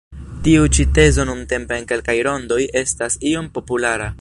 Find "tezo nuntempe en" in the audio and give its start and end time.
0.99-1.85